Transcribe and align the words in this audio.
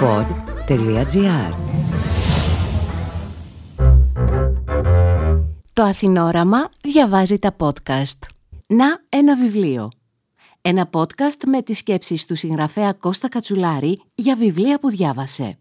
pod.gr 0.00 1.54
Το 5.72 5.82
Αθηνόραμα 5.82 6.70
διαβάζει 6.80 7.38
τα 7.38 7.56
podcast. 7.58 8.18
Να 8.66 8.86
ένα 9.08 9.36
βιβλίο. 9.36 9.90
Ένα 10.60 10.90
podcast 10.92 11.44
με 11.46 11.62
τις 11.62 11.78
σκέψεις 11.78 12.26
του 12.26 12.36
συγγραφέα 12.36 12.92
Κώστα 12.92 13.28
Κατσουλάρη 13.28 14.02
για 14.14 14.36
βιβλία 14.36 14.78
που 14.78 14.90
διάβασε. 14.90 15.54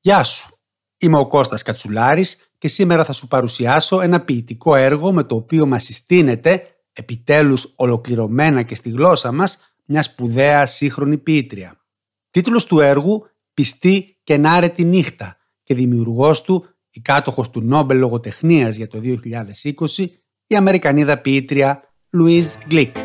Γεια 0.00 0.24
σου. 0.24 0.54
Είμαι 0.98 1.18
ο 1.18 1.26
Κώστας 1.26 1.62
Κατσουλάρης 1.62 2.52
και 2.58 2.68
σήμερα 2.68 3.04
θα 3.04 3.12
σου 3.12 3.28
παρουσιάσω 3.28 4.00
ένα 4.00 4.20
ποιητικό 4.20 4.74
έργο 4.74 5.12
με 5.12 5.24
το 5.24 5.34
οποίο 5.34 5.66
μας 5.66 5.84
συστήνεται, 5.84 6.62
επιτέλους 6.92 7.72
ολοκληρωμένα 7.76 8.62
και 8.62 8.74
στη 8.74 8.90
γλώσσα 8.90 9.32
μας, 9.32 9.58
μια 9.84 10.02
σπουδαία 10.02 10.66
σύγχρονη 10.66 11.18
ποιήτρια. 11.18 11.79
Τίτλος 12.30 12.64
του 12.64 12.80
έργου 12.80 13.26
«Πιστή 13.54 14.18
και 14.22 14.36
νάρετη 14.36 14.84
νύχτα» 14.84 15.36
και 15.62 15.74
δημιουργός 15.74 16.42
του, 16.42 16.64
η 16.90 17.00
κάτοχος 17.00 17.50
του 17.50 17.60
Νόμπελ 17.60 17.98
Λογοτεχνίας 17.98 18.76
για 18.76 18.88
το 18.88 18.98
2020, 18.98 20.06
η 20.46 20.56
Αμερικανίδα 20.56 21.18
ποιήτρια 21.18 21.82
Λουίζ 22.10 22.54
Γκλικ. 22.66 22.96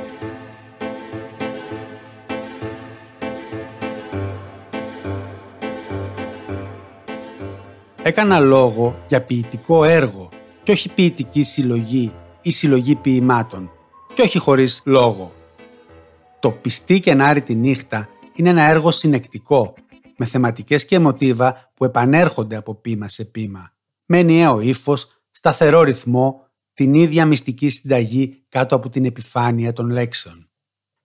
Έκανα 8.01 8.39
λόγο 8.39 9.03
για 9.07 9.21
ποιητικό 9.21 9.83
έργο 9.83 10.29
και 10.63 10.71
όχι 10.71 10.89
ποιητική 10.89 11.43
συλλογή 11.43 12.13
ή 12.41 12.51
συλλογή 12.51 12.95
ποιημάτων 12.95 13.71
και 14.13 14.21
όχι 14.21 14.37
χωρίς 14.37 14.81
λόγο. 14.85 15.33
Το 16.39 16.51
«Πιστή 16.51 16.99
και 16.99 17.41
τη 17.45 17.55
νύχτα» 17.55 18.09
είναι 18.35 18.49
ένα 18.49 18.63
έργο 18.63 18.91
συνεκτικό, 18.91 19.73
με 20.17 20.25
θεματικές 20.25 20.85
και 20.85 20.99
μοτίβα 20.99 21.71
που 21.73 21.85
επανέρχονται 21.85 22.55
από 22.55 22.75
πείμα 22.75 23.09
σε 23.09 23.25
πείμα, 23.25 23.73
με 24.05 24.19
ενιαίο 24.19 24.59
ύφος, 24.59 25.21
σταθερό 25.31 25.81
ρυθμό, 25.81 26.47
την 26.73 26.93
ίδια 26.93 27.25
μυστική 27.25 27.69
συνταγή 27.69 28.45
κάτω 28.49 28.75
από 28.75 28.89
την 28.89 29.05
επιφάνεια 29.05 29.73
των 29.73 29.89
λέξεων. 29.89 30.49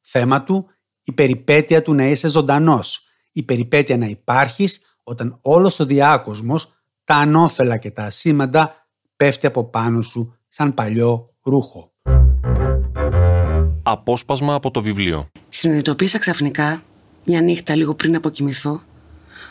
Θέμα 0.00 0.42
του, 0.42 0.66
η 1.02 1.12
περιπέτεια 1.12 1.82
του 1.82 1.94
να 1.94 2.06
είσαι 2.06 2.28
ζωντανός, 2.28 3.02
η 3.32 3.42
περιπέτεια 3.42 3.96
να 3.96 4.06
υπάρχεις 4.06 4.80
όταν 5.02 5.38
όλος 5.42 5.80
ο 5.80 5.86
διάκοσμος, 5.86 6.74
τα 7.04 7.14
ανώφελα 7.14 7.76
και 7.76 7.90
τα 7.90 8.04
ασήμαντα 8.04 8.86
πέφτει 9.16 9.46
από 9.46 9.64
πάνω 9.64 10.02
σου 10.02 10.36
σαν 10.48 10.74
παλιό 10.74 11.34
ρούχο. 11.42 11.92
Απόσπασμα 13.82 14.54
από 14.54 14.70
το 14.70 14.82
βιβλίο. 14.82 15.28
Συνειδητοποίησα 15.48 16.18
ξαφνικά, 16.18 16.82
μια 17.30 17.40
νύχτα 17.40 17.76
λίγο 17.76 17.94
πριν 17.94 18.16
αποκοιμηθώ, 18.16 18.82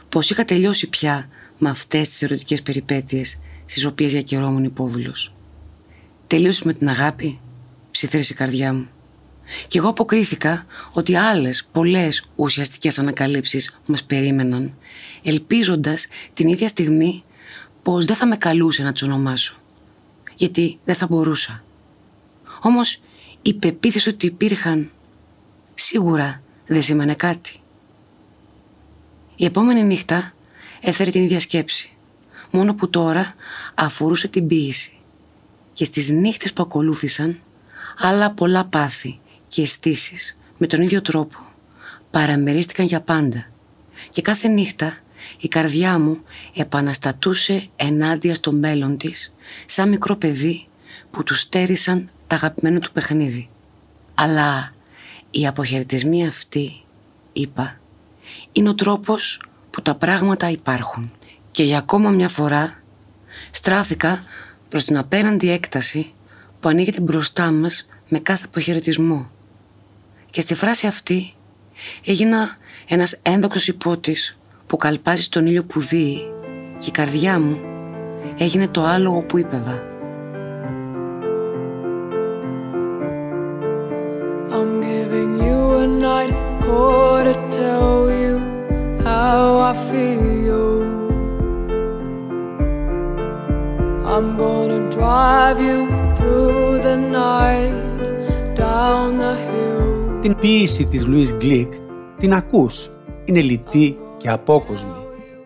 πως 0.09 0.29
είχα 0.29 0.45
τελειώσει 0.45 0.89
πια 0.89 1.29
με 1.57 1.69
αυτές 1.69 2.09
τις 2.09 2.21
ερωτικές 2.21 2.61
περιπέτειες 2.61 3.39
στις 3.65 3.85
οποίες 3.85 4.11
διακαιρόμουν 4.11 4.63
υπόδουλο. 4.63 5.13
Τελείωσε 6.27 6.63
με 6.65 6.73
την 6.73 6.89
αγάπη, 6.89 7.39
ψιθρίσε 7.91 8.33
η 8.33 8.35
καρδιά 8.35 8.73
μου. 8.73 8.87
Και 9.67 9.77
εγώ 9.77 9.89
αποκρίθηκα 9.89 10.65
ότι 10.93 11.15
άλλες 11.15 11.69
πολλές 11.71 12.29
ουσιαστικές 12.35 12.99
ανακαλύψεις 12.99 13.79
μας 13.85 14.03
περίμεναν, 14.03 14.73
ελπίζοντας 15.23 16.07
την 16.33 16.47
ίδια 16.47 16.67
στιγμή 16.67 17.23
πως 17.83 18.05
δεν 18.05 18.15
θα 18.15 18.25
με 18.25 18.35
καλούσε 18.35 18.83
να 18.83 18.91
τις 18.91 19.01
ονομάσω. 19.03 19.55
Γιατί 20.35 20.79
δεν 20.85 20.95
θα 20.95 21.07
μπορούσα. 21.07 21.63
Όμως 22.61 23.01
η 23.41 23.53
πεποίθηση 23.53 24.09
ότι 24.09 24.25
υπήρχαν 24.25 24.91
σίγουρα 25.73 26.41
δεν 26.67 26.81
σήμανε 26.81 27.13
κάτι. 27.13 27.59
Η 29.41 29.45
επόμενη 29.45 29.83
νύχτα 29.83 30.33
έφερε 30.79 31.11
την 31.11 31.23
ίδια 31.23 31.39
σκέψη, 31.39 31.91
μόνο 32.51 32.73
που 32.73 32.89
τώρα 32.89 33.33
αφορούσε 33.73 34.27
την 34.27 34.47
ποίηση. 34.47 34.93
Και 35.73 35.85
στις 35.85 36.11
νύχτες 36.11 36.53
που 36.53 36.63
ακολούθησαν, 36.63 37.39
άλλα 37.97 38.31
πολλά 38.31 38.65
πάθη 38.65 39.19
και 39.47 39.61
αισθήσεις 39.61 40.37
με 40.57 40.67
τον 40.67 40.81
ίδιο 40.81 41.01
τρόπο 41.01 41.37
παραμερίστηκαν 42.11 42.85
για 42.85 43.01
πάντα. 43.01 43.45
Και 44.09 44.21
κάθε 44.21 44.47
νύχτα 44.47 44.97
η 45.39 45.47
καρδιά 45.47 45.99
μου 45.99 46.19
επαναστατούσε 46.55 47.67
ενάντια 47.75 48.35
στο 48.35 48.51
μέλλον 48.51 48.97
της, 48.97 49.33
σαν 49.65 49.89
μικρό 49.89 50.15
παιδί 50.15 50.67
που 51.11 51.23
τους 51.23 51.39
στέρισαν 51.39 52.09
τα 52.27 52.35
αγαπημένο 52.35 52.79
του 52.79 52.91
παιχνίδι. 52.91 53.49
Αλλά 54.13 54.73
οι 55.31 55.47
αποχαιρετισμοί 55.47 56.27
αυτοί, 56.27 56.81
είπα, 57.33 57.78
είναι 58.51 58.69
ο 58.69 58.75
τρόπος 58.75 59.41
που 59.69 59.81
τα 59.81 59.95
πράγματα 59.95 60.49
υπάρχουν. 60.49 61.11
Και 61.51 61.63
για 61.63 61.77
ακόμα 61.77 62.09
μια 62.09 62.29
φορά 62.29 62.83
στράφηκα 63.51 64.23
προς 64.69 64.85
την 64.85 64.97
απέναντι 64.97 65.49
έκταση 65.51 66.13
που 66.59 66.69
ανοίγεται 66.69 67.01
μπροστά 67.01 67.51
μας 67.51 67.87
με 68.07 68.19
κάθε 68.19 68.43
αποχαιρετισμό. 68.45 69.29
Και 70.29 70.41
στη 70.41 70.53
φράση 70.53 70.87
αυτή 70.87 71.33
έγινα 72.05 72.57
ένας 72.87 73.19
ένδοξος 73.21 73.67
υπότης 73.67 74.37
που 74.67 74.77
καλπάζει 74.77 75.23
στον 75.23 75.45
ήλιο 75.45 75.63
που 75.63 75.79
δει 75.79 76.31
και 76.77 76.89
η 76.89 76.91
καρδιά 76.91 77.39
μου 77.39 77.59
έγινε 78.37 78.67
το 78.67 78.83
άλογο 78.83 79.21
που 79.21 79.37
είπεβα. 79.37 79.98
I'm 94.19 94.35
gonna 94.35 94.81
drive 94.97 95.59
you 95.67 95.77
through 96.17 96.81
the 96.87 96.97
night 96.97 97.73
down 98.55 99.17
the 99.17 99.33
hill. 99.47 100.19
Την 100.21 100.35
ποίηση 100.35 100.85
της 100.85 101.05
Λουίς 101.05 101.33
Γκλικ 101.33 101.73
την 102.17 102.33
ακούς. 102.33 102.89
Είναι 103.25 103.41
λιτή 103.41 103.97
και 104.17 104.29
απόκοσμη. 104.29 104.95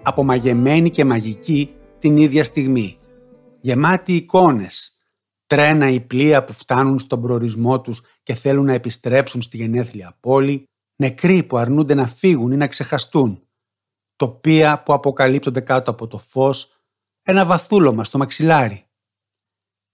Απομαγεμένη 0.04 0.90
και 0.90 1.06
μαγική 1.06 1.74
την 2.00 2.18
ίδια 2.18 2.44
στιγμή. 2.44 2.98
Γεμάτη 3.62 4.14
εικόνες. 4.14 4.92
Τρένα 5.46 5.90
ή 5.90 6.00
πλοία 6.00 6.46
που 6.46 6.54
φτάνουν 6.54 7.00
στον 7.00 7.22
προορισμό 7.22 7.82
τους 7.82 8.02
και 8.24 8.34
θέλουν 8.34 8.66
να 8.66 8.74
επιστρέψουν 8.74 9.42
στη 9.42 9.58
γενέθλια 9.58 10.18
πόλη. 10.20 10.68
Νεκροί 10.96 11.44
που 11.44 11.58
αρνούνται 11.58 11.94
να 11.94 12.08
φύγουν 12.08 12.52
ή 12.52 12.58
να 12.58 12.68
ξεχαστούν. 12.68 13.48
Τοπία 14.16 14.84
που 14.84 14.94
αποκαλύπτονται 14.94 15.60
κάτω 15.62 15.92
από 15.92 16.08
το 16.08 16.18
φως 16.18 16.84
ένα 17.24 17.46
βαθούλωμα 17.46 18.04
στο 18.04 18.18
μαξιλάρι. 18.18 18.88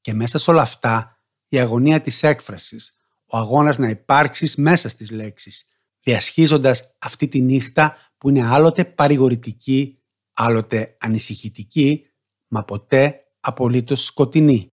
Και 0.02 0.14
μέσα 0.14 0.38
σε 0.38 0.52
όλα 0.52 0.62
αυτά 0.62 1.18
η 1.48 1.60
αγωνία 1.60 2.02
της 2.02 2.24
έκφρασης, 2.24 2.94
ο 3.26 3.38
αγώνας 3.38 3.78
να 3.78 3.90
υπάρξεις 3.90 4.56
μέσα 4.56 4.90
στις 4.90 5.12
λέξεις, 5.12 5.66
διασχίζοντας 6.02 6.96
αυτή 7.00 7.28
τη 7.28 7.42
νύχτα 7.42 7.96
που 8.18 8.30
είναι 8.30 8.48
άλλοτε 8.48 8.86
παρηγορητική, 8.86 10.02
άλλοτε 10.34 10.96
ανησυχητική, 11.00 12.06
μα 12.48 12.64
ποτέ 12.64 13.24
απολύτως 13.40 14.06
σκοτεινή. 14.06 14.68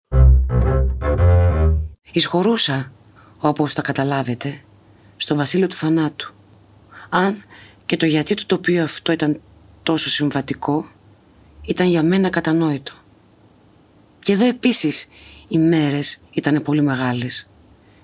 Εισχωρούσα, 2.12 2.92
όπως 3.38 3.74
τα 3.74 3.82
καταλάβετε, 3.82 4.64
στο 5.16 5.36
βασίλειο 5.36 5.66
του 5.66 5.76
θανάτου. 5.76 6.34
Αν 7.08 7.44
και 7.86 7.96
το 7.96 8.06
γιατί 8.06 8.34
το 8.34 8.46
τοπίο 8.46 8.82
αυτό 8.82 9.12
ήταν 9.12 9.40
τόσο 9.82 10.10
συμβατικό, 10.10 10.88
ήταν 11.62 11.86
για 11.86 12.02
μένα 12.02 12.30
κατανόητο. 12.30 12.92
Και 14.18 14.32
εδώ 14.32 14.46
επίσης 14.46 15.08
οι 15.48 15.58
μέρες 15.58 16.20
ήταν 16.30 16.62
πολύ 16.62 16.82
μεγάλες, 16.82 17.48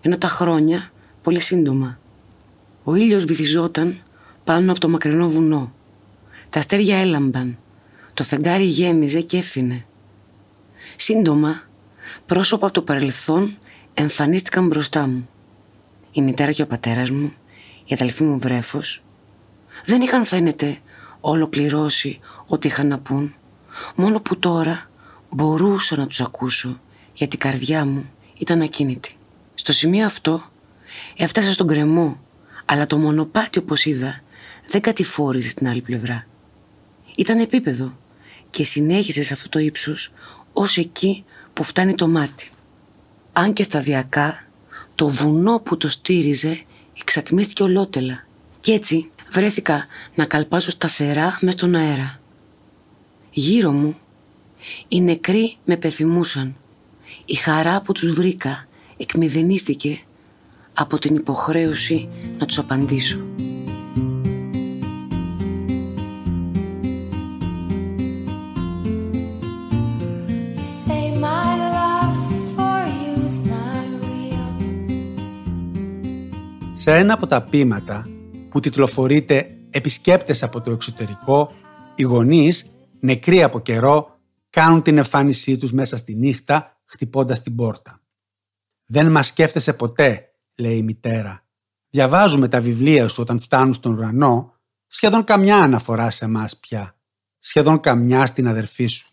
ενώ 0.00 0.18
τα 0.18 0.28
χρόνια 0.28 0.92
πολύ 1.22 1.40
σύντομα. 1.40 1.98
Ο 2.84 2.94
ήλιος 2.94 3.24
βυθιζόταν 3.24 4.02
πάνω 4.44 4.70
από 4.70 4.80
το 4.80 4.88
μακρινό 4.88 5.28
βουνό. 5.28 5.72
Τα 6.50 6.58
αστέρια 6.58 6.96
έλαμπαν, 6.96 7.58
το 8.14 8.24
φεγγάρι 8.24 8.64
γέμιζε 8.64 9.20
και 9.20 9.36
έφθινε. 9.36 9.84
Σύντομα, 10.96 11.62
πρόσωπα 12.26 12.64
από 12.64 12.74
το 12.74 12.82
παρελθόν 12.82 13.58
εμφανίστηκαν 13.94 14.66
μπροστά 14.66 15.06
μου. 15.06 15.28
Η 16.12 16.22
μητέρα 16.22 16.52
και 16.52 16.62
ο 16.62 16.66
πατέρας 16.66 17.10
μου, 17.10 17.32
η 17.84 17.94
αδελφή 17.94 18.24
μου 18.24 18.38
βρέφος, 18.38 19.02
δεν 19.84 20.00
είχαν 20.00 20.24
φαίνεται 20.26 20.78
ολοκληρώσει 21.20 22.20
ό,τι 22.46 22.68
είχαν 22.68 22.86
να 22.86 22.98
πούν. 22.98 23.34
Μόνο 23.94 24.20
που 24.20 24.38
τώρα 24.38 24.90
μπορούσα 25.30 25.96
να 25.96 26.06
τους 26.06 26.20
ακούσω 26.20 26.80
γιατί 27.14 27.36
η 27.36 27.38
καρδιά 27.38 27.84
μου 27.84 28.10
ήταν 28.38 28.60
ακίνητη. 28.60 29.16
Στο 29.54 29.72
σημείο 29.72 30.06
αυτό 30.06 30.42
έφτασα 31.16 31.52
στον 31.52 31.66
κρεμό 31.66 32.20
αλλά 32.64 32.86
το 32.86 32.98
μονοπάτι 32.98 33.58
όπως 33.58 33.84
είδα 33.84 34.20
δεν 34.68 34.80
κατηφόρησε 34.80 35.48
στην 35.48 35.68
άλλη 35.68 35.80
πλευρά. 35.80 36.26
Ήταν 37.16 37.38
επίπεδο 37.38 37.96
και 38.50 38.64
συνέχισε 38.64 39.22
σε 39.22 39.32
αυτό 39.32 39.48
το 39.48 39.58
ύψος 39.58 40.12
ως 40.52 40.76
εκεί 40.76 41.24
που 41.52 41.62
φτάνει 41.62 41.94
το 41.94 42.08
μάτι. 42.08 42.50
Αν 43.32 43.52
και 43.52 43.62
σταδιακά 43.62 44.46
το 45.02 45.08
βουνό 45.08 45.60
που 45.60 45.76
το 45.76 45.88
στήριζε 45.88 46.62
εξατμίστηκε 47.00 47.62
ολότελα 47.62 48.26
και 48.60 48.72
έτσι 48.72 49.10
Βρέθηκα 49.30 49.86
να 50.14 50.24
καλπάζω 50.24 50.70
σταθερά 50.70 51.38
μες 51.40 51.54
στον 51.54 51.74
αέρα. 51.74 52.20
Γύρω 53.30 53.72
μου 53.72 53.96
οι 54.88 55.00
νεκροί 55.00 55.56
με 55.64 55.76
πεφημούσαν. 55.76 56.56
Η 57.24 57.34
χαρά 57.34 57.80
που 57.80 57.92
τους 57.92 58.14
βρήκα 58.14 58.68
εκμηδενίστηκε 58.96 60.00
από 60.72 60.98
την 60.98 61.14
υποχρέωση 61.14 62.08
να 62.38 62.46
τους 62.46 62.58
απαντήσω. 62.58 63.20
Σε 76.82 76.96
ένα 76.96 77.14
από 77.14 77.26
τα 77.26 77.42
πείματα 77.42 78.06
που 78.50 78.60
τιτλοφορείται 78.60 79.58
«Επισκέπτες 79.70 80.42
από 80.42 80.60
το 80.60 80.70
εξωτερικό», 80.70 81.52
οι 81.94 82.02
γονείς, 82.02 82.66
νεκροί 83.00 83.42
από 83.42 83.60
καιρό, 83.60 84.20
κάνουν 84.50 84.82
την 84.82 84.98
εμφάνισή 84.98 85.56
τους 85.56 85.72
μέσα 85.72 85.96
στη 85.96 86.14
νύχτα, 86.14 86.80
χτυπώντας 86.84 87.42
την 87.42 87.56
πόρτα. 87.56 88.00
«Δεν 88.86 89.10
μας 89.10 89.26
σκέφτεσαι 89.26 89.72
ποτέ», 89.72 90.34
λέει 90.54 90.76
η 90.76 90.82
μητέρα. 90.82 91.46
«Διαβάζουμε 91.88 92.48
τα 92.48 92.60
βιβλία 92.60 93.08
σου 93.08 93.22
όταν 93.22 93.40
φτάνουν 93.40 93.74
στον 93.74 93.92
ουρανό, 93.92 94.60
σχεδόν 94.86 95.24
καμιά 95.24 95.56
αναφορά 95.56 96.10
σε 96.10 96.24
εμάς 96.24 96.56
πια, 96.56 96.96
σχεδόν 97.38 97.80
καμιά 97.80 98.26
στην 98.26 98.48
αδερφή 98.48 98.86
σου». 98.86 99.10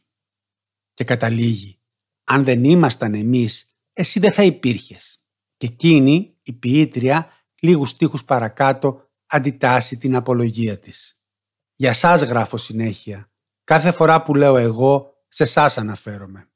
Και 0.94 1.04
καταλήγει, 1.04 1.80
«Αν 2.24 2.44
δεν 2.44 2.64
ήμασταν 2.64 3.14
εμείς, 3.14 3.80
εσύ 3.94 4.20
δεν 4.20 4.32
θα 4.32 4.44
υπήρχες». 4.44 5.14
Και 5.58 5.68
εκείνη, 5.68 6.38
η 6.44 6.54
ποιήτρια, 6.54 7.28
λίγους 7.60 7.90
στίχους 7.90 8.24
παρακάτω, 8.24 9.10
αντιτάσσει 9.26 9.98
την 9.98 10.16
απολογία 10.16 10.80
της. 10.80 11.24
«Για 11.76 11.94
σας 11.94 12.22
γράφω 12.22 12.58
συνέχεια. 12.58 13.32
Κάθε 13.64 13.92
φορά 13.92 14.24
που 14.24 14.36
λέω 14.36 14.58
εγώ, 14.58 15.14
σε 15.28 15.44
εσά 15.44 15.72
αναφέρομαι. 15.76 16.50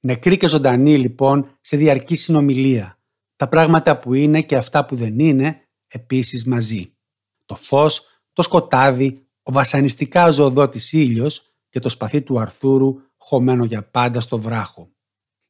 Νεκρή 0.00 0.36
και 0.36 0.48
ζωντανή 0.48 0.98
λοιπόν 0.98 1.58
σε 1.60 1.76
διαρκή 1.76 2.16
συνομιλία. 2.16 2.98
Τα 3.36 3.48
πράγματα 3.48 3.98
που 3.98 4.14
είναι 4.14 4.42
και 4.42 4.56
αυτά 4.56 4.86
που 4.86 4.96
δεν 4.96 5.18
είναι 5.18 5.68
επίσης 5.86 6.46
μαζί. 6.46 6.96
Το 7.44 7.54
φως, 7.54 8.02
το 8.32 8.42
σκοτάδι, 8.42 9.26
ο 9.42 9.52
βασανιστικά 9.52 10.30
ζωοδότης 10.30 10.92
ήλιος 10.92 11.54
και 11.68 11.78
το 11.78 11.88
σπαθί 11.88 12.22
του 12.22 12.40
Αρθούρου 12.40 12.94
χωμένο 13.16 13.64
για 13.64 13.88
πάντα 13.88 14.20
στο 14.20 14.38
βράχο. 14.40 14.90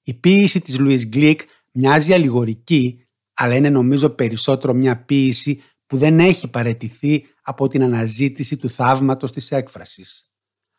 Η 0.03 0.15
ποίηση 0.15 0.61
της 0.61 0.79
Λουίς 0.79 1.07
Γκλικ 1.07 1.41
μοιάζει 1.71 2.13
αλληγορική, 2.13 3.07
αλλά 3.43 3.55
είναι 3.55 3.71
νομίζω 3.71 4.11
περισσότερο 4.11 4.73
μια 4.73 5.05
ποίηση 5.05 5.63
που 5.87 5.97
δεν 5.97 6.21
έχει 6.21 6.49
παρετηθεί 6.49 7.27
από 7.43 7.69
την 7.69 7.83
αναζήτηση 7.83 8.57
του 8.57 8.71
θαύματος 8.71 9.33
της 9.33 9.51
έκφρασης 9.51 10.33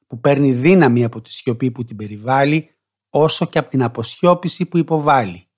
που 0.08 0.20
παίρνει 0.20 0.54
δύναμη 0.54 1.04
από 1.04 1.22
τη 1.22 1.34
σιωπή 1.34 1.72
που 1.72 1.84
την 1.84 1.96
περιβάλλει, 1.96 2.70
όσο 3.10 3.46
και 3.46 3.60
από 3.60 3.70
την 3.70 3.84
αποσιώπηση 3.84 4.66
που 4.66 4.78
υποβάλλει. 4.78 5.50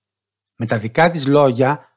Με 0.55 0.65
τα 0.65 0.77
δικά 0.77 1.11
της 1.11 1.27
λόγια, 1.27 1.87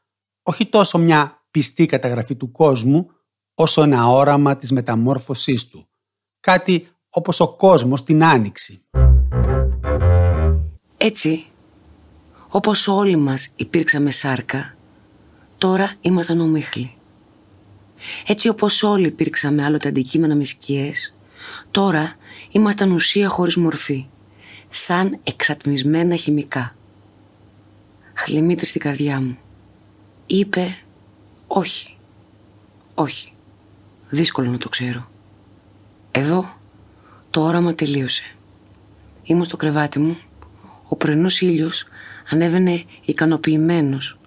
όχι 0.43 0.67
τόσο 0.67 0.99
μια 0.99 1.47
πιστή 1.51 1.87
καταγραφή 1.87 2.37
του 2.37 2.51
κόσμου, 2.51 3.11
όσο 3.55 3.83
ένα 3.83 4.09
όραμα 4.09 4.57
της 4.57 4.73
μεταμόρφωσής 4.73 5.69
του. 5.69 5.89
Κάτι 6.41 6.89
όπως 7.09 7.41
ο 7.41 7.55
κόσμος 7.55 8.05
την 8.05 8.25
άνοιξη. 8.25 8.87
Έτσι, 10.97 11.47
όπως 12.49 12.89
όλοι 12.89 13.17
μας 13.17 13.53
υπήρξαμε 13.57 14.11
σάρκα, 14.11 14.76
τώρα 15.59 15.93
ήμασταν 16.01 16.41
ομίχλοι. 16.41 16.95
Έτσι 18.27 18.49
όπως 18.49 18.83
όλοι 18.83 19.07
υπήρξαμε 19.07 19.65
άλλοτε 19.65 19.89
αντικείμενα 19.89 20.35
με 20.35 20.45
σκιές, 20.45 21.17
Τώρα 21.71 22.17
ήμασταν 22.51 22.91
ουσία 22.91 23.29
χωρίς 23.29 23.57
μορφή, 23.57 24.07
σαν 24.71 25.19
εξατμισμένα 25.23 26.17
χημικά. 26.17 26.77
Χλιμήτρη 28.15 28.67
στην 28.67 28.81
καρδιά 28.81 29.21
μου. 29.21 29.39
Είπε 30.27 30.77
όχι, 31.47 31.97
όχι. 32.95 33.33
Δύσκολο 34.09 34.51
να 34.51 34.59
το 34.59 34.69
ξέρω. 34.69 35.09
Εδώ 36.11 36.57
το 37.31 37.43
όραμα 37.43 37.75
τελείωσε. 37.75 38.35
Ήμουν 39.23 39.45
στο 39.45 39.57
κρεβάτι 39.57 39.99
μου, 39.99 40.19
ο 40.89 40.97
πρωινός 40.97 41.41
ήλιος 41.41 41.87
ανέβαινε 42.31 42.85
ικανοποιημένος. 43.05 44.19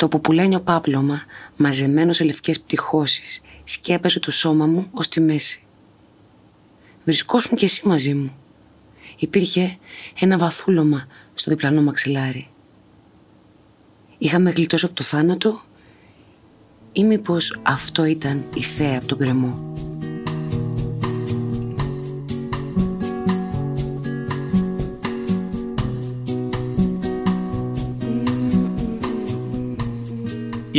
Το 0.00 0.08
ποπουλένιο 0.08 0.60
πάπλωμα, 0.60 1.22
μαζεμένος 1.56 2.16
σε 2.16 2.24
λευκές 2.24 2.60
πτυχώσεις, 2.60 3.40
σκέπασε 3.64 4.20
το 4.20 4.30
σώμα 4.30 4.66
μου 4.66 4.86
ως 4.92 5.08
τη 5.08 5.20
μέση 5.20 5.64
βρισκόσουν 7.04 7.56
κι 7.56 7.64
εσύ 7.64 7.88
μαζί 7.88 8.14
μου. 8.14 8.36
Υπήρχε 9.16 9.78
ένα 10.20 10.38
βαθούλωμα 10.38 11.06
στο 11.34 11.50
διπλανό 11.50 11.82
μαξιλάρι. 11.82 12.48
Είχαμε 14.18 14.50
γλιτώσει 14.50 14.84
από 14.84 14.94
το 14.94 15.02
θάνατο 15.02 15.60
ή 16.92 17.04
μήπως 17.04 17.58
αυτό 17.62 18.04
ήταν 18.04 18.44
η 18.54 18.62
θέα 18.62 18.96
από 18.98 19.06
τον 19.06 19.18
κρεμό. 19.18 19.72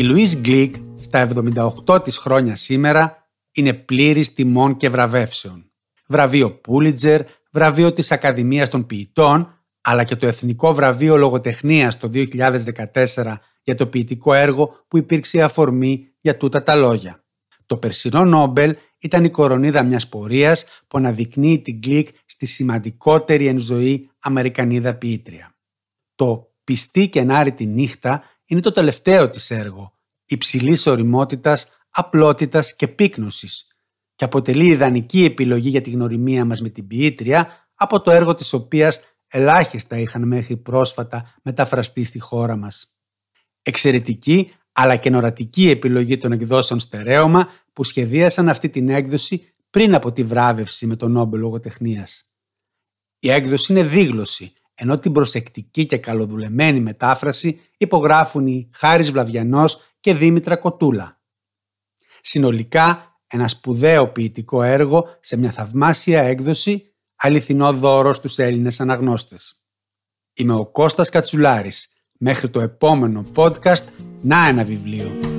Η 0.02 0.04
Λουίς 0.04 0.38
Γκλικ 0.38 0.76
στα 1.02 1.30
78 1.88 2.04
της 2.04 2.18
χρόνια 2.18 2.56
σήμερα 2.56 3.30
είναι 3.52 3.74
πλήρης 3.74 4.34
τιμών 4.34 4.78
και 4.78 4.90
βραβεύσεων 4.90 5.72
βραβείο 6.08 6.52
Πούλιτζερ, 6.52 7.22
βραβείο 7.52 7.94
της 7.94 8.12
Ακαδημίας 8.12 8.70
των 8.70 8.86
Ποιητών, 8.86 9.64
αλλά 9.82 10.04
και 10.04 10.16
το 10.16 10.28
Εθνικό 10.28 10.74
Βραβείο 10.74 11.18
Λογοτεχνίας 11.18 11.98
το 11.98 12.10
2014 12.14 13.36
για 13.64 13.76
το 13.76 13.88
ποιητικό 13.88 14.34
έργο 14.34 14.86
που 14.88 14.98
υπήρξε 14.98 15.42
αφορμή 15.42 16.08
για 16.22 16.38
τούτα 16.38 16.64
τα 16.64 16.76
λόγια. 16.76 17.24
Το 17.66 17.78
περσινό 17.78 18.26
Νόμπελ 18.26 18.76
ήταν 18.98 19.24
η 19.24 19.30
κορονίδα 19.30 19.84
μιας 19.84 20.10
πορείας 20.10 20.66
που 20.88 20.98
αναδεικνύει 20.98 21.62
την 21.62 21.82
κλικ 21.82 22.08
στη 22.26 22.46
σημαντικότερη 22.46 23.48
εν 23.48 23.60
ζωή 23.60 24.10
Αμερικανίδα 24.20 24.96
ποιήτρια. 24.96 25.56
Το 26.16 26.52
«Πιστή 26.64 27.10
και 27.10 27.52
τη 27.56 27.66
νύχτα» 27.66 28.24
είναι 28.52 28.62
το 28.62 28.72
τελευταίο 28.72 29.30
της 29.30 29.52
έργο, 29.52 29.98
υψηλής 30.26 30.88
οριμότητας, 30.88 31.68
απλότητας 31.90 32.76
και 32.76 32.88
πύκνωσης, 32.88 33.68
και 34.16 34.24
αποτελεί 34.24 34.66
ιδανική 34.66 35.24
επιλογή 35.24 35.70
για 35.70 35.82
τη 35.82 35.90
γνωριμία 35.90 36.46
μας 36.46 36.62
με 36.62 36.70
την 36.70 36.88
ποιήτρια 36.88 37.68
από 37.76 38.02
το 38.02 38.12
έργο 38.12 38.36
της 38.36 38.54
οποίας 38.54 39.00
ελάχιστα 39.28 39.98
είχαν 39.98 40.28
μέχρι 40.28 40.58
πρόσφατα 40.58 41.34
μεταφραστεί 41.44 42.04
στη 42.04 42.20
χώρα 42.20 42.56
μας. 42.56 43.00
Εξαιρετική 43.62 44.52
αλλά 44.72 44.96
και 44.96 45.10
νορατική 45.10 45.70
επιλογή 45.70 46.18
των 46.18 46.32
εκδόσεων 46.32 46.80
στερέωμα 46.80 47.50
που 47.74 47.84
σχεδίασαν 47.84 48.50
αυτή 48.50 48.70
την 48.70 48.90
έκδοση 48.90 49.54
πριν 49.70 49.96
από 49.96 50.12
τη 50.12 50.24
βράβευση 50.24 50.86
με 50.86 50.96
τον 50.96 51.12
Νόμπελ 51.12 51.40
Λογοτεχνίας. 51.40 52.24
Η 53.20 53.30
έκδοση 53.30 53.72
είναι 53.72 53.84
δίγλωση, 53.84 54.54
ενώ 54.82 55.00
την 55.00 55.12
προσεκτική 55.12 55.86
και 55.86 55.98
καλοδουλεμένη 55.98 56.80
μετάφραση 56.80 57.62
υπογράφουν 57.78 58.48
οι 58.48 58.70
Χάρης 58.74 59.12
Βλαβιανός 59.12 59.82
και 60.00 60.14
Δήμητρα 60.14 60.56
Κοτούλα. 60.56 61.20
Συνολικά 62.22 63.20
ένα 63.28 63.48
σπουδαίο 63.48 64.08
ποιητικό 64.08 64.64
έργο 64.64 65.08
σε 65.20 65.38
μια 65.38 65.52
θαυμάσια 65.52 66.22
έκδοση, 66.22 66.94
αληθινό 67.16 67.74
δώρο 67.74 68.14
στους 68.14 68.38
Έλληνες 68.38 68.80
αναγνώστες. 68.80 69.66
Είμαι 70.34 70.54
ο 70.54 70.66
Κώστας 70.66 71.10
Κατσουλάρης. 71.10 71.90
Μέχρι 72.18 72.50
το 72.50 72.60
επόμενο 72.60 73.26
podcast, 73.36 73.88
να 74.22 74.48
ένα 74.48 74.64
βιβλίο. 74.64 75.31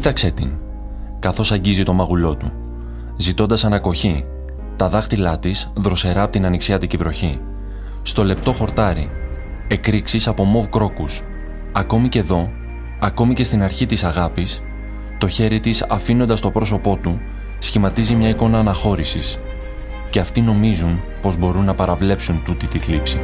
Κοίταξε 0.00 0.30
την, 0.30 0.50
καθώς 1.18 1.52
αγγίζει 1.52 1.82
το 1.82 1.92
μαγουλό 1.92 2.36
του, 2.36 2.52
ζητώντας 3.16 3.64
ανακοχή, 3.64 4.24
Τα 4.76 4.88
δάχτυλά 4.88 5.38
της 5.38 5.72
δροσερά 5.76 6.22
από 6.22 6.32
την 6.32 6.44
ανοιξιάτικη 6.46 6.96
βροχή. 6.96 7.40
Στο 8.02 8.24
λεπτό 8.24 8.52
χορτάρι. 8.52 9.10
Εκρήξεις 9.68 10.28
από 10.28 10.44
μοβ 10.44 10.68
κρόκους. 10.68 11.22
Ακόμη 11.72 12.08
και 12.08 12.18
εδώ, 12.18 12.50
ακόμη 13.00 13.34
και 13.34 13.44
στην 13.44 13.62
αρχή 13.62 13.86
της 13.86 14.04
αγάπης, 14.04 14.62
το 15.18 15.28
χέρι 15.28 15.60
της 15.60 15.82
αφήνοντας 15.82 16.40
το 16.40 16.50
πρόσωπό 16.50 16.96
του, 16.96 17.20
σχηματίζει 17.58 18.14
μια 18.14 18.28
εικόνα 18.28 18.58
αναχώρησης. 18.58 19.38
Και 20.10 20.20
αυτοί 20.20 20.40
νομίζουν 20.40 21.00
πως 21.22 21.36
μπορούν 21.36 21.64
να 21.64 21.74
παραβλέψουν 21.74 22.42
τούτη 22.44 22.66
τη 22.66 22.78
θλίψη. 22.78 23.20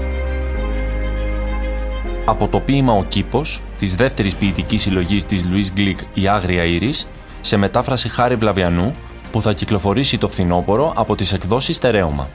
Από 2.29 2.49
το 2.49 2.61
ποίημα 2.61 2.93
«Ο 2.93 3.05
κήπος» 3.05 3.63
της 3.79 3.95
δεύτερης 3.95 4.35
ποιητικής 4.35 4.83
συλλογής 4.83 5.25
της 5.25 5.45
Λουίζ 5.45 5.73
Γκλικ 5.73 5.99
«Η 6.15 6.29
Άγρια 6.29 6.65
Ίρις» 6.65 7.09
σε 7.41 7.57
μετάφραση 7.57 8.09
Χάρη 8.09 8.35
Βλαβιανού 8.35 8.93
που 9.33 9.43
θα 9.43 9.53
κυκλοφορήσει 9.53 10.19
το 10.19 10.29
φθινόπωρο 10.29 10.93
από 10.97 11.15
τις 11.15 11.33
εκδόσεις 11.33 11.77
Στερέωμα. 11.77 12.29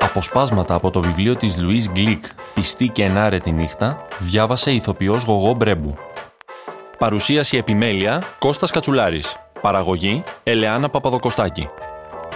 Αποσπάσματα 0.00 0.74
από 0.74 0.90
το 0.90 1.00
βιβλίο 1.00 1.36
της 1.36 1.58
Λουίζ 1.58 1.90
Γκλικ 1.90 2.24
«Πιστή 2.54 2.88
και 2.88 3.04
ενάρετη 3.04 3.52
νύχτα» 3.52 4.06
διάβασε 4.18 4.70
η 4.70 4.76
ηθοποιός 4.76 5.22
Γογό 5.22 5.54
Μπρέμπου. 5.54 5.96
Παρουσίαση 6.98 7.56
επιμέλεια 7.56 8.22
Κώστας 8.38 8.70
Κατσουλάρης. 8.70 9.36
Παραγωγή 9.60 10.22
Ελεάνα 10.42 10.88
Παπαδοκοστάκη. 10.88 11.68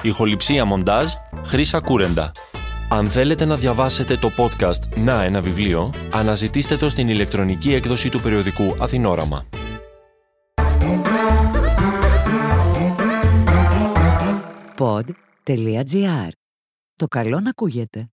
Ηχοληψία 0.03 0.65
μοντάζ 0.65 1.13
Χρύσα 1.45 1.81
Κούρεντα. 1.81 2.33
Αν 2.91 3.07
θέλετε 3.07 3.45
να 3.45 3.57
διαβάσετε 3.57 4.17
το 4.17 4.31
podcast 4.37 4.97
«Να 4.97 5.23
ένα 5.23 5.41
βιβλίο», 5.41 5.93
αναζητήστε 6.13 6.77
το 6.77 6.89
στην 6.89 7.09
ηλεκτρονική 7.09 7.75
έκδοση 7.75 8.11
του 8.11 8.21
περιοδικού 8.21 8.77
Αθηνόραμα. 8.79 9.45
Pod.gr. 14.79 16.29
Το 16.97 17.07
καλό 17.09 17.41
να 17.41 17.51
ακούγεται. 17.51 18.11